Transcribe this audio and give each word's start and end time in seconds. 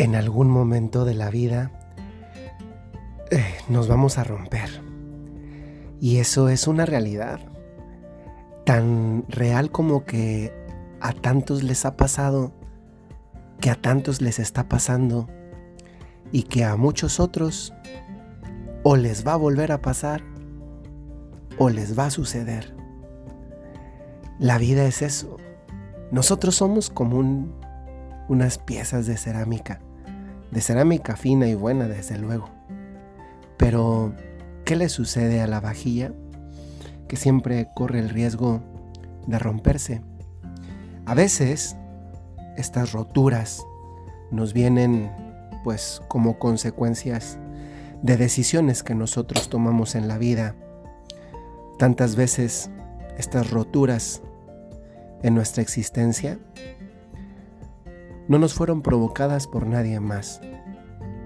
en 0.00 0.16
algún 0.16 0.48
momento 0.48 1.04
de 1.04 1.12
la 1.12 1.28
vida 1.28 1.70
eh, 3.30 3.44
nos 3.68 3.86
vamos 3.86 4.16
a 4.16 4.24
romper. 4.24 4.82
Y 6.00 6.16
eso 6.16 6.48
es 6.48 6.66
una 6.66 6.86
realidad 6.86 7.38
tan 8.64 9.26
real 9.28 9.70
como 9.70 10.06
que 10.06 10.54
a 11.02 11.12
tantos 11.12 11.62
les 11.62 11.84
ha 11.84 11.98
pasado, 11.98 12.54
que 13.60 13.68
a 13.68 13.74
tantos 13.74 14.22
les 14.22 14.38
está 14.38 14.70
pasando 14.70 15.28
y 16.32 16.44
que 16.44 16.64
a 16.64 16.76
muchos 16.76 17.20
otros 17.20 17.74
o 18.82 18.96
les 18.96 19.26
va 19.26 19.34
a 19.34 19.36
volver 19.36 19.70
a 19.70 19.82
pasar 19.82 20.22
o 21.58 21.68
les 21.68 21.98
va 21.98 22.06
a 22.06 22.10
suceder. 22.10 22.74
La 24.38 24.56
vida 24.56 24.86
es 24.86 25.02
eso. 25.02 25.36
Nosotros 26.10 26.54
somos 26.54 26.88
como 26.88 27.18
unas 28.28 28.56
piezas 28.56 29.06
de 29.06 29.18
cerámica, 29.18 29.82
de 30.50 30.60
cerámica 30.60 31.16
fina 31.16 31.48
y 31.48 31.54
buena 31.54 31.88
desde 31.88 32.18
luego. 32.18 32.48
Pero, 33.56 34.14
¿qué 34.64 34.76
le 34.76 34.88
sucede 34.88 35.40
a 35.40 35.46
la 35.46 35.60
vajilla? 35.60 36.12
Que 37.08 37.16
siempre 37.16 37.68
corre 37.74 37.98
el 37.98 38.08
riesgo 38.08 38.60
de 39.26 39.38
romperse. 39.38 40.02
A 41.06 41.14
veces, 41.14 41.76
estas 42.56 42.92
roturas 42.92 43.64
nos 44.30 44.52
vienen 44.52 45.10
pues 45.64 46.00
como 46.08 46.38
consecuencias 46.38 47.38
de 48.02 48.16
decisiones 48.16 48.82
que 48.82 48.94
nosotros 48.94 49.48
tomamos 49.48 49.94
en 49.94 50.08
la 50.08 50.18
vida. 50.18 50.54
Tantas 51.78 52.16
veces 52.16 52.70
estas 53.18 53.50
roturas 53.50 54.22
en 55.22 55.34
nuestra 55.34 55.62
existencia 55.62 56.38
no 58.30 58.38
nos 58.38 58.54
fueron 58.54 58.80
provocadas 58.80 59.48
por 59.48 59.66
nadie 59.66 59.98
más. 59.98 60.40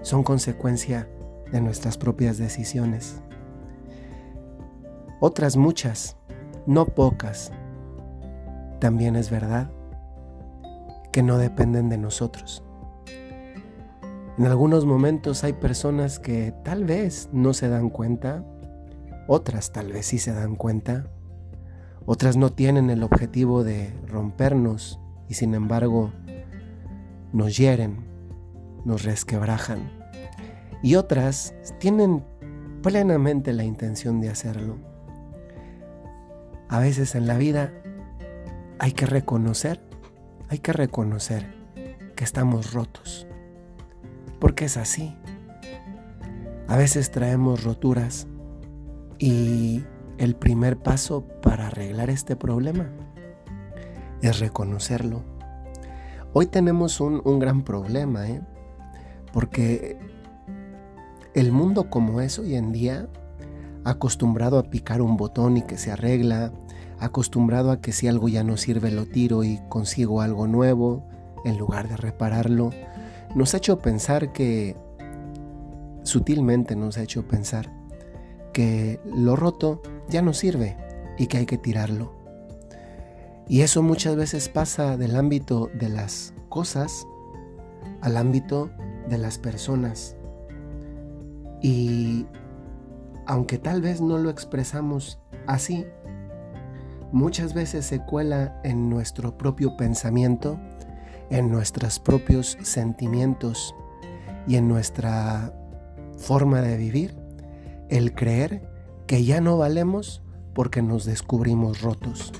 Son 0.01 0.23
consecuencia 0.23 1.07
de 1.51 1.61
nuestras 1.61 1.99
propias 1.99 2.39
decisiones. 2.39 3.21
Otras 5.19 5.55
muchas, 5.55 6.17
no 6.65 6.87
pocas, 6.87 7.51
también 8.79 9.15
es 9.15 9.29
verdad 9.29 9.69
que 11.11 11.21
no 11.21 11.37
dependen 11.37 11.89
de 11.89 11.99
nosotros. 11.99 12.63
En 14.39 14.47
algunos 14.47 14.87
momentos 14.87 15.43
hay 15.43 15.53
personas 15.53 16.17
que 16.17 16.55
tal 16.63 16.85
vez 16.85 17.29
no 17.31 17.53
se 17.53 17.69
dan 17.69 17.91
cuenta, 17.91 18.43
otras 19.27 19.71
tal 19.71 19.91
vez 19.91 20.07
sí 20.07 20.17
se 20.17 20.33
dan 20.33 20.55
cuenta, 20.55 21.05
otras 22.07 22.35
no 22.35 22.51
tienen 22.51 22.89
el 22.89 23.03
objetivo 23.03 23.63
de 23.63 23.93
rompernos 24.07 24.99
y 25.29 25.35
sin 25.35 25.53
embargo 25.53 26.11
nos 27.33 27.57
hieren, 27.57 28.05
nos 28.85 29.03
resquebrajan. 29.03 29.91
Y 30.81 30.95
otras 30.95 31.53
tienen 31.79 32.23
plenamente 32.81 33.53
la 33.53 33.63
intención 33.63 34.21
de 34.21 34.29
hacerlo. 34.29 34.77
A 36.69 36.79
veces 36.79 37.15
en 37.15 37.27
la 37.27 37.37
vida 37.37 37.71
hay 38.79 38.91
que 38.91 39.05
reconocer, 39.05 39.81
hay 40.49 40.59
que 40.59 40.73
reconocer 40.73 41.53
que 42.15 42.23
estamos 42.23 42.73
rotos 42.73 43.27
porque 44.39 44.65
es 44.65 44.77
así. 44.77 45.15
A 46.67 46.77
veces 46.77 47.09
traemos 47.11 47.63
roturas 47.63 48.27
y 49.17 49.83
el 50.19 50.35
primer 50.35 50.77
paso 50.77 51.25
para 51.41 51.67
arreglar 51.67 52.09
este 52.09 52.35
problema 52.35 52.89
es 54.21 54.39
reconocerlo. 54.39 55.23
Hoy 56.37 56.47
tenemos 56.47 56.99
un, 56.99 57.39
gran 57.39 57.63
problema, 57.63 58.27
¿eh? 58.27 58.41
porque 59.31 59.97
el 61.33 61.53
mundo 61.53 61.89
como 61.89 62.19
es 62.19 62.39
hoy 62.39 62.55
en 62.55 62.73
día, 62.73 63.07
acostumbrado 63.85 64.59
a 64.59 64.63
picar 64.63 65.01
un 65.01 65.15
botón 65.15 65.55
y 65.55 65.61
que 65.61 65.77
se 65.77 65.93
arregla, 65.93 66.51
acostumbrado 66.99 67.71
a 67.71 67.79
que 67.79 67.93
si 67.93 68.09
algo 68.09 68.27
ya 68.27 68.43
no 68.43 68.57
sirve 68.57 68.91
lo 68.91 69.05
tiro 69.05 69.45
y 69.45 69.61
consigo 69.69 70.19
algo 70.19 70.45
nuevo, 70.45 71.07
en 71.45 71.57
lugar 71.57 71.87
de 71.87 71.95
repararlo, 71.95 72.71
nos 73.33 73.53
ha 73.53 73.57
hecho 73.59 73.79
pensar 73.79 74.33
que, 74.33 74.75
sutilmente 76.03 76.75
nos 76.75 76.97
ha 76.97 77.03
hecho 77.03 77.25
pensar, 77.25 77.71
que 78.51 78.99
lo 79.05 79.37
roto 79.37 79.81
ya 80.09 80.21
no 80.21 80.33
sirve 80.33 80.75
y 81.17 81.27
que 81.27 81.37
hay 81.37 81.45
que 81.45 81.57
tirarlo. 81.57 82.24
Y 83.47 83.61
eso 83.61 83.83
muchas 83.83 84.15
veces 84.15 84.49
pasa 84.49 84.97
del 84.97 85.15
ámbito 85.15 85.69
de 85.73 85.89
las 85.89 86.33
cosas 86.49 87.05
al 88.01 88.17
ámbito 88.17 88.69
de 89.09 89.17
las 89.17 89.37
personas. 89.37 90.15
Y 91.61 92.25
aunque 93.25 93.57
tal 93.57 93.81
vez 93.81 94.01
no 94.01 94.17
lo 94.17 94.29
expresamos 94.29 95.19
así, 95.47 95.85
muchas 97.11 97.53
veces 97.53 97.85
se 97.85 97.99
cuela 97.99 98.59
en 98.63 98.89
nuestro 98.89 99.37
propio 99.37 99.77
pensamiento 99.77 100.59
en 101.29 101.51
nuestros 101.51 101.99
propios 101.99 102.57
sentimientos 102.61 103.75
y 104.47 104.57
en 104.57 104.67
nuestra 104.67 105.53
forma 106.17 106.61
de 106.61 106.77
vivir 106.77 107.15
el 107.89 108.13
creer 108.13 108.69
que 109.07 109.23
ya 109.23 109.41
no 109.41 109.57
valemos 109.57 110.21
porque 110.53 110.81
nos 110.81 111.05
descubrimos 111.05 111.81
rotos. 111.81 112.31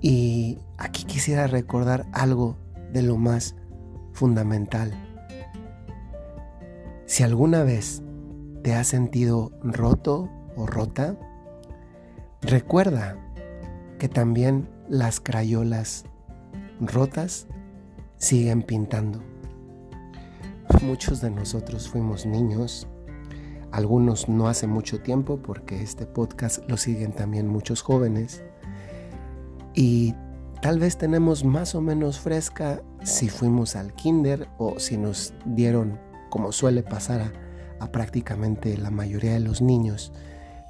Y 0.00 0.58
aquí 0.76 1.04
quisiera 1.04 1.46
recordar 1.46 2.06
algo 2.12 2.56
de 2.92 3.02
lo 3.02 3.16
más 3.16 3.56
fundamental. 4.12 4.92
Si 7.06 7.22
alguna 7.22 7.62
vez 7.62 8.02
te 8.62 8.74
has 8.74 8.86
sentido 8.88 9.50
roto 9.62 10.28
o 10.56 10.66
rota, 10.66 11.16
recuerda 12.42 13.16
que 13.98 14.08
también 14.08 14.68
las 14.88 15.20
crayolas 15.20 16.04
rotas 16.80 17.46
siguen 18.16 18.62
pintando. 18.62 19.22
Muchos 20.82 21.20
de 21.20 21.30
nosotros 21.30 21.88
fuimos 21.88 22.24
niños, 22.24 22.86
algunos 23.72 24.28
no 24.28 24.48
hace 24.48 24.66
mucho 24.66 25.00
tiempo 25.00 25.38
porque 25.42 25.82
este 25.82 26.06
podcast 26.06 26.68
lo 26.68 26.76
siguen 26.76 27.12
también 27.12 27.48
muchos 27.48 27.82
jóvenes 27.82 28.44
y 29.78 30.12
tal 30.60 30.80
vez 30.80 30.98
tenemos 30.98 31.44
más 31.44 31.76
o 31.76 31.80
menos 31.80 32.18
fresca 32.18 32.82
si 33.04 33.28
fuimos 33.28 33.76
al 33.76 33.94
kinder 33.94 34.48
o 34.58 34.80
si 34.80 34.96
nos 34.96 35.32
dieron, 35.44 36.00
como 36.30 36.50
suele 36.50 36.82
pasar 36.82 37.20
a, 37.20 37.32
a 37.78 37.92
prácticamente 37.92 38.76
la 38.76 38.90
mayoría 38.90 39.34
de 39.34 39.38
los 39.38 39.62
niños, 39.62 40.12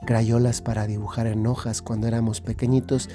crayolas 0.04 0.60
para 0.60 0.86
dibujar 0.86 1.26
en 1.26 1.46
hojas 1.46 1.80
cuando 1.80 2.06
éramos 2.06 2.42
pequeñitos. 2.42 3.08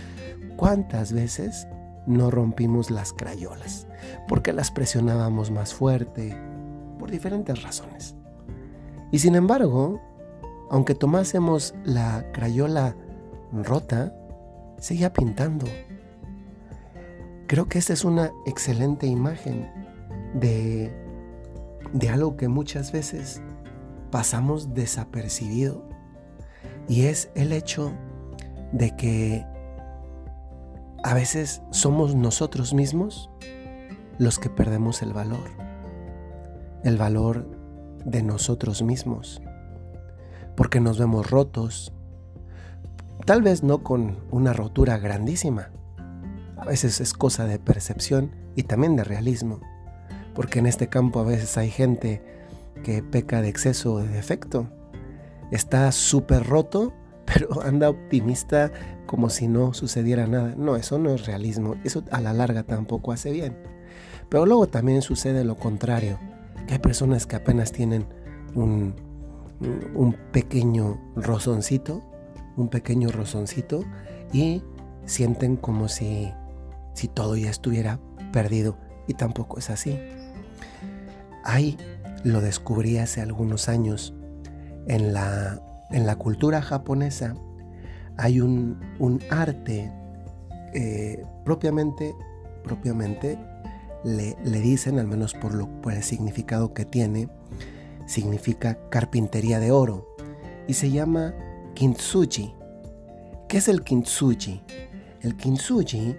¿Cuántas 0.57 1.13
veces 1.13 1.67
no 2.07 2.31
rompimos 2.31 2.89
las 2.89 3.13
crayolas, 3.13 3.85
porque 4.27 4.51
las 4.51 4.71
presionábamos 4.71 5.51
más 5.51 5.75
fuerte, 5.75 6.35
por 6.97 7.11
diferentes 7.11 7.61
razones. 7.61 8.15
Y 9.11 9.19
sin 9.19 9.35
embargo, 9.35 10.01
aunque 10.71 10.95
tomásemos 10.95 11.75
la 11.83 12.25
crayola 12.31 12.95
rota, 13.51 14.11
seguía 14.83 15.13
pintando. 15.13 15.65
Creo 17.47 17.69
que 17.69 17.79
esta 17.79 17.93
es 17.93 18.03
una 18.03 18.31
excelente 18.45 19.07
imagen 19.07 19.71
de, 20.33 20.93
de 21.93 22.09
algo 22.09 22.35
que 22.35 22.49
muchas 22.49 22.91
veces 22.91 23.41
pasamos 24.11 24.73
desapercibido. 24.73 25.87
Y 26.89 27.05
es 27.05 27.31
el 27.33 27.53
hecho 27.53 27.93
de 28.73 28.93
que 28.97 29.45
a 31.01 31.13
veces 31.13 31.61
somos 31.71 32.13
nosotros 32.13 32.73
mismos 32.73 33.29
los 34.17 34.37
que 34.37 34.49
perdemos 34.49 35.01
el 35.01 35.13
valor, 35.13 35.49
el 36.83 36.97
valor 36.97 37.49
de 38.03 38.21
nosotros 38.21 38.81
mismos, 38.81 39.41
porque 40.57 40.81
nos 40.81 40.99
vemos 40.99 41.31
rotos, 41.31 41.93
tal 43.25 43.41
vez 43.41 43.63
no 43.63 43.83
con 43.83 44.17
una 44.31 44.53
rotura 44.53 44.97
grandísima, 44.97 45.69
a 46.57 46.65
veces 46.65 47.01
es 47.01 47.13
cosa 47.13 47.45
de 47.45 47.59
percepción 47.59 48.31
y 48.55 48.63
también 48.63 48.95
de 48.95 49.03
realismo, 49.03 49.59
porque 50.33 50.59
en 50.59 50.65
este 50.65 50.87
campo 50.87 51.19
a 51.19 51.23
veces 51.23 51.57
hay 51.57 51.69
gente 51.69 52.21
que 52.83 53.03
peca 53.03 53.41
de 53.41 53.49
exceso 53.49 53.93
o 53.93 53.99
de 53.99 54.07
defecto, 54.07 54.69
está 55.51 55.91
súper 55.91 56.45
roto 56.45 56.93
pero 57.25 57.61
anda 57.61 57.89
optimista 57.89 58.71
como 59.05 59.29
si 59.29 59.47
no 59.47 59.73
sucediera 59.73 60.27
nada. 60.27 60.55
No, 60.57 60.75
eso 60.75 60.99
no 60.99 61.11
es 61.11 61.25
realismo, 61.25 61.75
eso 61.83 62.03
a 62.11 62.21
la 62.21 62.33
larga 62.33 62.63
tampoco 62.63 63.11
hace 63.11 63.31
bien. 63.31 63.57
Pero 64.29 64.45
luego 64.45 64.67
también 64.67 65.01
sucede 65.01 65.43
lo 65.43 65.55
contrario, 65.55 66.19
que 66.67 66.73
hay 66.73 66.79
personas 66.79 67.25
que 67.25 67.35
apenas 67.35 67.71
tienen 67.71 68.05
un, 68.55 68.95
un 69.95 70.13
pequeño 70.31 70.99
rozoncito, 71.15 72.01
un 72.55 72.69
pequeño 72.69 73.09
rozoncito 73.09 73.83
y 74.31 74.63
sienten 75.05 75.57
como 75.57 75.87
si, 75.87 76.31
si 76.93 77.07
todo 77.07 77.35
ya 77.35 77.49
estuviera 77.49 77.99
perdido. 78.31 78.77
Y 79.07 79.15
tampoco 79.15 79.59
es 79.59 79.69
así. 79.69 79.99
Hay, 81.43 81.77
lo 82.23 82.41
descubrí 82.41 82.97
hace 82.97 83.21
algunos 83.21 83.67
años, 83.67 84.13
en 84.87 85.13
la, 85.13 85.61
en 85.91 86.05
la 86.05 86.15
cultura 86.15 86.61
japonesa 86.61 87.35
hay 88.17 88.41
un, 88.41 88.79
arte 89.29 89.91
eh, 90.73 91.25
propiamente, 91.43 92.15
propiamente 92.63 93.39
le, 94.03 94.35
dicen, 94.43 94.99
al 94.99 95.07
menos 95.07 95.33
por, 95.33 95.53
lo, 95.53 95.67
por 95.81 95.93
el 95.93 96.03
significado 96.03 96.73
que 96.73 96.85
tiene, 96.85 97.29
significa 98.05 98.77
carpintería 98.89 99.59
de 99.59 99.71
oro. 99.71 100.07
Y 100.67 100.73
se 100.73 100.91
llama 100.91 101.33
kintsugi. 101.73 102.53
¿Qué 103.47 103.57
es 103.57 103.67
el 103.67 103.83
kintsugi? 103.83 104.61
El 105.21 105.35
kintsugi 105.35 106.15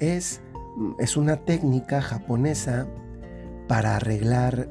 es, 0.00 0.40
es 0.98 1.16
una 1.16 1.36
técnica 1.36 2.00
japonesa 2.00 2.86
para 3.68 3.96
arreglar 3.96 4.68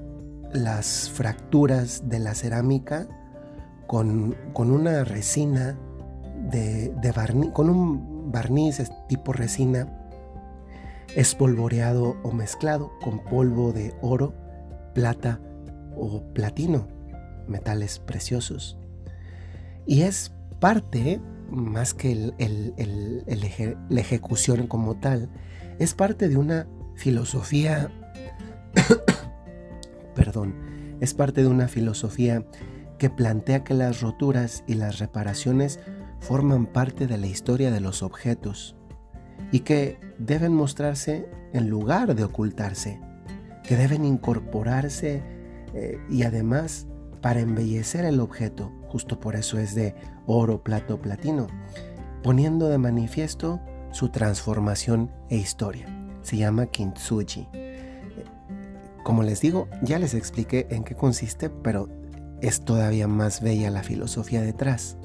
las 0.54 1.10
fracturas 1.10 2.10
de 2.10 2.20
la 2.20 2.34
cerámica 2.34 3.08
con, 3.88 4.36
una 4.56 5.04
resina 5.04 5.78
de, 6.52 7.14
barniz, 7.16 7.52
con 7.52 7.70
un 7.70 8.32
barniz 8.32 8.82
tipo 9.08 9.34
resina 9.34 9.88
espolvoreado 11.16 12.18
o 12.24 12.32
mezclado 12.32 12.92
con 13.02 13.24
polvo 13.24 13.72
de 13.72 13.96
oro, 14.02 14.34
plata 14.94 15.40
o 15.96 16.22
platino, 16.34 16.88
metales 17.48 18.00
preciosos. 18.00 18.78
Y 19.88 20.02
es 20.02 20.34
parte, 20.60 21.22
más 21.50 21.94
que 21.94 22.34
la 23.90 24.00
ejecución 24.00 24.68
como 24.68 24.96
tal, 24.96 25.30
es 25.80 25.94
parte 25.94 26.28
de 26.28 26.38
una 26.38 26.68
filosofía, 26.96 27.90
perdón, 30.16 30.56
es 31.00 31.14
parte 31.14 31.42
de 31.42 31.48
una 31.48 31.70
filosofía 31.70 32.46
que 32.98 33.10
plantea 33.10 33.64
que 33.64 33.74
las 33.74 34.02
roturas 34.02 34.64
y 34.68 34.74
las 34.74 35.00
reparaciones 35.00 35.80
forman 36.20 36.66
parte 36.66 37.08
de 37.08 37.18
la 37.18 37.28
historia 37.28 37.72
de 37.72 37.80
los 37.80 38.04
objetos 38.04 38.76
y 39.52 39.62
que 39.62 40.00
deben 40.18 40.54
mostrarse 40.54 41.30
en 41.54 41.70
lugar 41.70 42.14
de 42.16 42.24
ocultarse, 42.24 43.00
que 43.64 43.78
deben 43.78 44.04
incorporarse 44.04 45.24
eh, 45.74 46.00
y 46.10 46.24
además 46.24 46.88
para 47.22 47.40
embellecer 47.40 48.06
el 48.06 48.20
objeto, 48.20 48.72
justo 48.88 49.20
por 49.20 49.36
eso 49.36 49.58
es 49.58 49.76
de 49.76 49.96
oro, 50.26 50.64
plato, 50.64 51.02
platino, 51.02 51.48
poniendo 52.24 52.70
de 52.70 52.78
manifiesto 52.78 53.60
su 53.92 54.10
transformación 54.10 55.12
e 55.30 55.38
historia. 55.38 55.88
Se 56.22 56.38
llama 56.38 56.68
kintsugi. 56.68 57.48
Como 59.04 59.24
les 59.24 59.40
digo, 59.40 59.68
ya 59.82 60.00
les 60.00 60.14
expliqué 60.14 60.68
en 60.70 60.84
qué 60.84 60.94
consiste, 60.94 61.50
pero 61.50 61.88
es 62.42 62.62
todavía 62.66 63.08
más 63.08 63.42
bella 63.42 63.72
la 63.72 63.84
filosofía 63.84 64.42
detrás. 64.42 64.98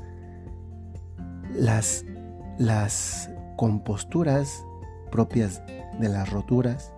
Las, 1.54 2.04
las 2.58 3.30
composturas 3.56 4.64
propias 5.10 5.62
de 6.00 6.08
las 6.08 6.30
roturas, 6.30 6.92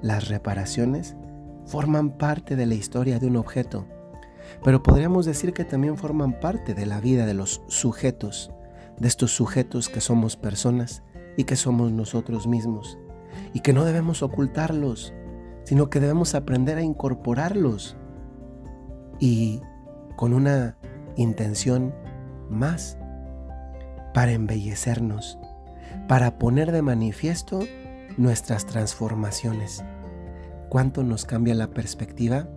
las 0.00 0.28
reparaciones, 0.28 1.14
forman 1.66 2.16
parte 2.16 2.56
de 2.56 2.64
la 2.64 2.74
historia 2.74 3.18
de 3.18 3.26
un 3.26 3.36
objeto, 3.36 3.86
pero 4.64 4.82
podríamos 4.82 5.26
decir 5.26 5.52
que 5.52 5.64
también 5.64 5.96
forman 5.96 6.40
parte 6.40 6.74
de 6.74 6.86
la 6.86 7.00
vida 7.00 7.26
de 7.26 7.34
los 7.34 7.62
sujetos, 7.68 8.50
de 8.98 9.08
estos 9.08 9.32
sujetos 9.32 9.88
que 9.88 10.00
somos 10.00 10.36
personas 10.36 11.02
y 11.36 11.44
que 11.44 11.56
somos 11.56 11.92
nosotros 11.92 12.46
mismos, 12.46 12.98
y 13.52 13.60
que 13.60 13.72
no 13.72 13.84
debemos 13.84 14.22
ocultarlos, 14.22 15.12
sino 15.64 15.90
que 15.90 16.00
debemos 16.00 16.34
aprender 16.34 16.78
a 16.78 16.82
incorporarlos 16.82 17.96
y 19.18 19.60
con 20.16 20.32
una 20.32 20.76
intención 21.16 21.94
más 22.48 22.98
para 24.14 24.32
embellecernos, 24.32 25.38
para 26.08 26.38
poner 26.38 26.72
de 26.72 26.82
manifiesto 26.82 27.60
nuestras 28.16 28.66
transformaciones. 28.66 29.84
¿Cuánto 30.68 31.02
nos 31.02 31.24
cambia 31.24 31.54
la 31.54 31.70
perspectiva 31.70 32.48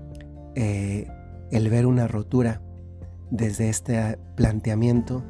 eh, 0.56 1.08
el 1.52 1.70
ver 1.70 1.86
una 1.86 2.08
rotura 2.08 2.62
desde 3.32 3.70
este 3.70 4.18
planteamiento 4.36 5.24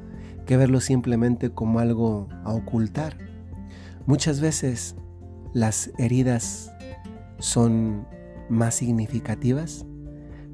que 0.45 0.57
verlo 0.57 0.81
simplemente 0.81 1.51
como 1.51 1.79
algo 1.79 2.27
a 2.43 2.53
ocultar? 2.53 3.17
Muchas 4.05 4.39
veces 4.39 4.95
las 5.53 5.91
heridas 5.97 6.71
son 7.39 8.07
más 8.49 8.75
significativas 8.75 9.85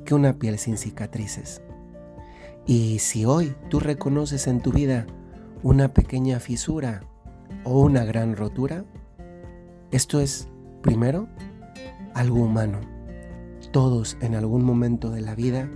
que 0.05 0.15
una 0.15 0.33
piel 0.33 0.57
sin 0.59 0.77
cicatrices. 0.77 1.61
Y 2.65 2.99
si 2.99 3.25
hoy 3.25 3.55
tú 3.69 3.79
reconoces 3.79 4.47
en 4.47 4.59
tu 4.61 4.71
vida 4.71 5.05
una 5.63 5.93
pequeña 5.93 6.39
fisura 6.39 7.01
o 7.63 7.81
una 7.81 8.05
gran 8.05 8.35
rotura, 8.35 8.85
esto 9.91 10.19
es, 10.19 10.49
primero, 10.81 11.27
algo 12.13 12.43
humano. 12.43 12.94
Todos 13.75 14.15
en 14.21 14.35
algún 14.35 14.63
momento 14.63 15.09
de 15.11 15.19
la 15.19 15.35
vida 15.35 15.69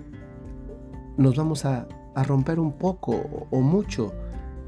nos 1.18 1.36
vamos 1.36 1.66
a, 1.66 1.86
romper 2.16 2.58
un 2.58 2.72
poco 2.72 3.48
o 3.52 3.60
mucho. 3.60 4.14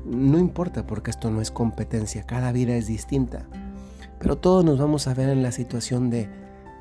No 0.04 0.38
importa 0.38 0.86
porque 0.86 1.12
esto 1.12 1.32
no 1.32 1.40
es 1.40 1.50
competencia, 1.50 2.24
cada 2.24 2.52
vida 2.52 2.76
es 2.76 2.88
distinta. 2.88 3.48
Pero 4.20 4.38
todos 4.38 4.66
nos 4.66 4.78
vamos 4.78 5.08
a 5.08 5.14
ver 5.14 5.30
en 5.30 5.44
la 5.44 5.54
situación 5.54 6.10
de, 6.10 6.28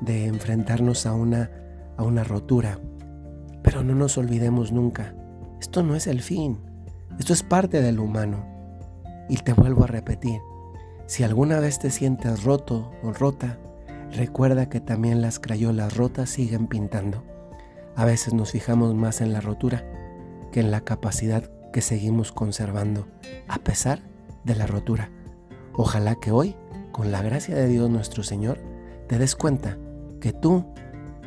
enfrentarnos 0.05 1.05
a 1.05 1.13
una, 1.13 1.51
a 1.95 2.03
una 2.03 2.25
rotura. 2.25 2.79
Pero 3.63 3.81
no 3.81 3.95
nos 3.95 4.17
olvidemos 4.17 4.73
nunca, 4.73 5.15
esto 5.61 5.83
no 5.83 5.95
es 5.95 6.05
el 6.05 6.21
fin, 6.21 6.59
esto 7.17 7.31
es 7.31 7.43
parte 7.43 7.81
del 7.81 7.97
humano. 7.97 8.45
Y 9.29 9.37
te 9.37 9.53
vuelvo 9.53 9.85
a 9.85 9.87
repetir, 9.87 10.41
si 11.05 11.23
alguna 11.23 11.61
vez 11.61 11.79
te 11.79 11.91
sientes 11.91 12.43
roto 12.43 12.91
o 13.03 13.13
rota, 13.13 13.57
recuerda 14.13 14.69
que 14.69 14.79
también 14.79 15.21
las 15.21 15.39
crayolas 15.39 15.95
rotas 15.95 16.29
siguen 16.29 16.67
pintando. 16.67 17.23
A 17.95 18.05
veces 18.05 18.33
nos 18.33 18.51
fijamos 18.51 18.95
más 18.95 19.21
en 19.21 19.33
la 19.33 19.41
rotura 19.41 19.85
que 20.51 20.59
en 20.59 20.71
la 20.71 20.81
capacidad 20.81 21.49
que 21.71 21.81
seguimos 21.81 22.31
conservando, 22.31 23.07
a 23.47 23.59
pesar 23.59 24.01
de 24.43 24.55
la 24.55 24.67
rotura. 24.67 25.09
Ojalá 25.73 26.15
que 26.15 26.31
hoy, 26.31 26.55
con 26.91 27.11
la 27.11 27.21
gracia 27.21 27.55
de 27.55 27.67
Dios 27.67 27.89
nuestro 27.89 28.23
Señor, 28.23 28.59
te 29.07 29.17
des 29.17 29.35
cuenta 29.35 29.77
que 30.19 30.33
tú 30.33 30.65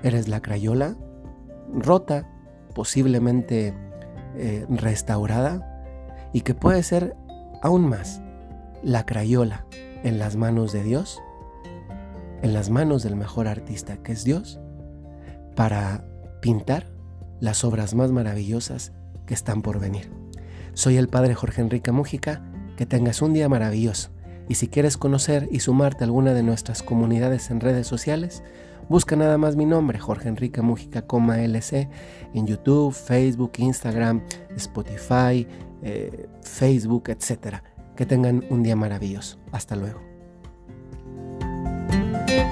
eres 0.03 0.29
la 0.29 0.41
crayola 0.41 0.97
rota, 1.73 2.29
posiblemente 2.75 3.75
eh, 4.37 4.67
restaurada, 4.69 5.71
y 6.33 6.43
que 6.43 6.55
puede 6.55 6.83
ser 6.83 7.17
aún 7.63 7.89
más 7.89 8.21
la 8.83 9.07
crayola 9.07 9.67
en 10.03 10.19
las 10.19 10.37
manos 10.37 10.73
de 10.73 10.83
Dios, 10.83 11.21
en 12.45 12.53
las 12.53 12.69
manos 12.69 13.03
del 13.03 13.17
mejor 13.17 13.49
artista 13.49 13.97
que 14.03 14.13
es 14.13 14.23
Dios, 14.23 14.61
para 15.57 16.05
pintar 16.43 16.93
las 17.41 17.65
obras 17.65 17.95
más 17.95 18.13
maravillosas 18.13 18.93
que 19.27 19.33
están 19.33 19.63
por 19.63 19.81
venir. 19.81 20.13
Soy 20.75 20.99
el 20.99 21.09
Padre 21.09 21.35
Jorge 21.35 21.63
Enrique 21.63 21.91
Mújica, 21.91 22.45
que 22.77 22.85
tengas 22.85 23.23
un 23.23 23.33
día 23.33 23.49
maravilloso. 23.49 24.11
Y 24.47 24.57
si 24.57 24.69
quieres 24.69 24.99
conocer 24.99 25.49
y 25.51 25.61
sumarte 25.61 26.05
a 26.05 26.07
alguna 26.07 26.35
de 26.35 26.43
nuestras 26.43 26.83
comunidades 26.83 27.51
en 27.51 27.61
redes 27.61 27.87
sociales, 27.87 28.43
busca 28.91 29.17
nada 29.17 29.39
más 29.39 29.57
mi 29.57 29.65
nombre, 29.65 29.99
Jorge 29.99 30.29
Enrique 30.29 30.61
Mújica, 30.61 31.07
LC, 31.09 31.89
en 32.35 32.47
YouTube, 32.47 32.93
Facebook, 32.93 33.53
Instagram, 33.57 34.23
Spotify, 34.55 35.49
eh, 35.83 36.29
Facebook, 36.43 37.05
etc. 37.09 37.63
Que 37.97 38.05
tengan 38.05 38.45
un 38.51 38.63
día 38.63 38.77
maravilloso. 38.77 39.39
Hasta 39.51 39.77
luego. 39.77 40.14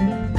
Bye. 0.03 0.32